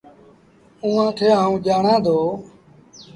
[0.83, 2.17] اُئآݩٚ کي آئوٚنٚ ڄآڻآنٚ دو۔